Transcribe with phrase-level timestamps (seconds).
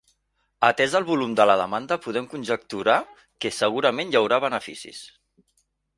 [0.67, 2.95] Atès el volum de la demanda, podem conjecturar
[3.45, 5.07] que segurament hi haurà beneficis.